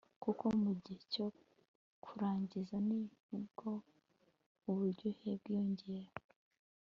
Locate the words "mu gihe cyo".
0.63-1.27